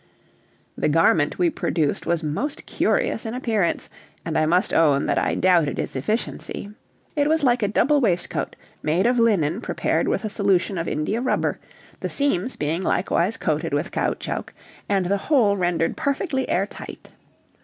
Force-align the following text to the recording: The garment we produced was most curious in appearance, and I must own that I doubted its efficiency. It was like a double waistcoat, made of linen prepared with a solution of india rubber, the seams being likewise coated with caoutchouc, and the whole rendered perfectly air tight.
The 0.75 0.89
garment 0.89 1.37
we 1.37 1.51
produced 1.51 2.07
was 2.07 2.23
most 2.23 2.65
curious 2.65 3.23
in 3.23 3.35
appearance, 3.35 3.87
and 4.25 4.35
I 4.35 4.47
must 4.47 4.73
own 4.73 5.05
that 5.05 5.19
I 5.19 5.35
doubted 5.35 5.77
its 5.77 5.95
efficiency. 5.95 6.71
It 7.15 7.27
was 7.29 7.43
like 7.43 7.61
a 7.61 7.67
double 7.67 8.01
waistcoat, 8.01 8.55
made 8.81 9.05
of 9.05 9.19
linen 9.19 9.61
prepared 9.61 10.07
with 10.07 10.23
a 10.25 10.29
solution 10.31 10.79
of 10.79 10.87
india 10.87 11.21
rubber, 11.21 11.59
the 11.99 12.09
seams 12.09 12.55
being 12.55 12.81
likewise 12.81 13.37
coated 13.37 13.75
with 13.75 13.91
caoutchouc, 13.91 14.51
and 14.89 15.05
the 15.05 15.17
whole 15.17 15.55
rendered 15.55 15.95
perfectly 15.95 16.49
air 16.49 16.65
tight. 16.65 17.11